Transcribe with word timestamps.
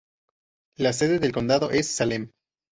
La 0.77 0.93
sede 0.93 1.19
del 1.19 1.31
condado 1.31 1.69
es 1.69 1.85
Salem. 1.85 2.31